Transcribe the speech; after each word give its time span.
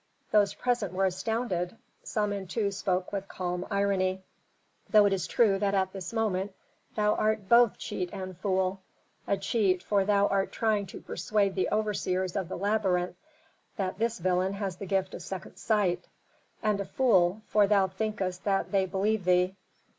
Those 0.31 0.55
present 0.55 0.93
were 0.93 1.05
astounded. 1.05 1.77
Samentu 2.03 2.71
spoke 2.73 3.13
with 3.13 3.27
calm 3.27 3.67
irony. 3.69 4.23
"Though 4.89 5.05
it 5.05 5.13
is 5.13 5.27
true 5.27 5.59
that 5.59 5.75
at 5.75 5.93
this 5.93 6.11
moment 6.11 6.55
thou 6.95 7.13
art 7.13 7.47
both 7.47 7.77
cheat 7.77 8.09
and 8.11 8.35
fool. 8.35 8.81
A 9.27 9.37
cheat, 9.37 9.83
for 9.83 10.03
thou 10.03 10.25
art 10.25 10.51
trying 10.51 10.87
to 10.87 11.01
persuade 11.01 11.53
the 11.53 11.69
overseers 11.71 12.35
of 12.35 12.49
the 12.49 12.57
labyrinth 12.57 13.15
that 13.77 13.99
this 13.99 14.17
villain 14.17 14.53
has 14.53 14.77
the 14.77 14.87
gift 14.87 15.13
of 15.13 15.21
second 15.21 15.57
sight; 15.57 16.07
and 16.63 16.81
a 16.81 16.85
fool, 16.85 17.43
for 17.45 17.67
thou 17.67 17.85
thinkest 17.87 18.43
that 18.43 18.71
they 18.71 18.87
believe 18.87 19.23
thee. 19.23 19.55